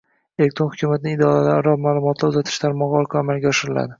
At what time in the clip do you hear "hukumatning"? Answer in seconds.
0.71-1.13